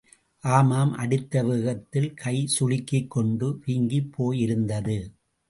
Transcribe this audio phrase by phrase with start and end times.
[0.43, 4.97] ஆமாம் அடித்த வேகத்தில் கை சுளுக்கிக் கொண்டு, வீங்கிப் போயிருந்தது.